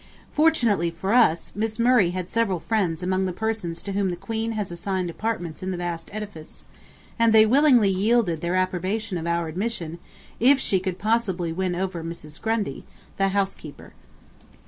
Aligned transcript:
Fortunately 0.31 0.89
for 0.89 1.13
us, 1.13 1.51
Miss 1.53 1.77
Murray 1.77 2.09
had 2.09 2.27
several 2.27 2.59
friends 2.59 3.03
among 3.03 3.25
the 3.25 3.31
persons 3.31 3.83
to 3.83 3.91
whom 3.91 4.09
the 4.09 4.15
Queen 4.15 4.53
has 4.53 4.71
assigned 4.71 5.11
apartments 5.11 5.61
in 5.61 5.69
the 5.69 5.77
vast 5.77 6.09
edifice, 6.11 6.65
and 7.19 7.33
they 7.33 7.45
willingly 7.45 7.91
yielded 7.91 8.41
their 8.41 8.55
approbation 8.55 9.15
of 9.19 9.27
our 9.27 9.47
admission 9.47 9.99
if 10.39 10.59
she 10.59 10.79
could 10.79 10.97
possibly 10.97 11.53
win 11.53 11.75
over 11.75 12.03
Mrs. 12.03 12.41
Grundy, 12.41 12.83
the 13.17 13.27
housekeeper. 13.27 13.93